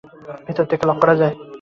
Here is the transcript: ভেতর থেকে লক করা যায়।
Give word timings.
ভেতর 0.45 0.65
থেকে 0.71 0.83
লক 0.89 0.97
করা 1.01 1.15
যায়। 1.21 1.33